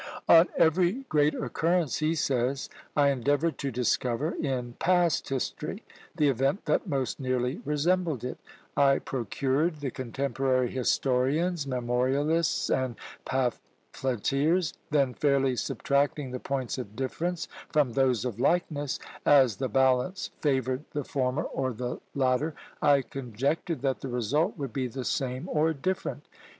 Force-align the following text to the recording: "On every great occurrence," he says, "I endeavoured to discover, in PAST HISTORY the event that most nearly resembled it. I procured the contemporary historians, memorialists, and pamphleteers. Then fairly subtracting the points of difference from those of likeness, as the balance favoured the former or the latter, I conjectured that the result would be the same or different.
"On 0.27 0.47
every 0.57 1.05
great 1.09 1.35
occurrence," 1.35 1.99
he 1.99 2.15
says, 2.15 2.69
"I 2.97 3.09
endeavoured 3.09 3.59
to 3.59 3.69
discover, 3.69 4.31
in 4.41 4.73
PAST 4.79 5.29
HISTORY 5.29 5.83
the 6.15 6.27
event 6.27 6.65
that 6.65 6.87
most 6.89 7.19
nearly 7.19 7.61
resembled 7.65 8.23
it. 8.23 8.39
I 8.75 8.97
procured 8.97 9.75
the 9.75 9.91
contemporary 9.91 10.71
historians, 10.71 11.67
memorialists, 11.67 12.71
and 12.75 12.95
pamphleteers. 13.25 14.73
Then 14.89 15.13
fairly 15.13 15.55
subtracting 15.55 16.31
the 16.31 16.39
points 16.39 16.79
of 16.79 16.95
difference 16.95 17.47
from 17.71 17.91
those 17.93 18.25
of 18.25 18.39
likeness, 18.39 18.97
as 19.23 19.57
the 19.57 19.69
balance 19.69 20.31
favoured 20.41 20.83
the 20.93 21.03
former 21.03 21.43
or 21.43 21.73
the 21.73 21.99
latter, 22.15 22.55
I 22.81 23.03
conjectured 23.03 23.81
that 23.83 24.01
the 24.01 24.09
result 24.09 24.57
would 24.57 24.73
be 24.73 24.87
the 24.87 25.05
same 25.05 25.47
or 25.47 25.73
different. 25.73 26.23